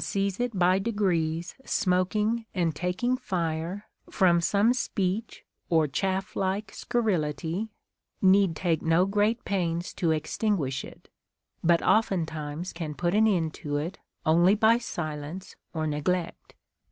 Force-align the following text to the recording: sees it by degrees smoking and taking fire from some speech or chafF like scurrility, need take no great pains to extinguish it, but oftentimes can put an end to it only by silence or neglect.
sees 0.00 0.40
it 0.40 0.58
by 0.58 0.76
degrees 0.76 1.54
smoking 1.64 2.46
and 2.52 2.74
taking 2.74 3.16
fire 3.16 3.84
from 4.10 4.40
some 4.40 4.74
speech 4.74 5.44
or 5.70 5.86
chafF 5.86 6.34
like 6.34 6.72
scurrility, 6.72 7.70
need 8.20 8.56
take 8.56 8.82
no 8.82 9.06
great 9.06 9.44
pains 9.44 9.92
to 9.94 10.10
extinguish 10.10 10.84
it, 10.84 11.08
but 11.62 11.80
oftentimes 11.80 12.72
can 12.72 12.92
put 12.92 13.14
an 13.14 13.28
end 13.28 13.54
to 13.54 13.76
it 13.76 14.00
only 14.26 14.56
by 14.56 14.78
silence 14.78 15.54
or 15.72 15.86
neglect. 15.86 16.54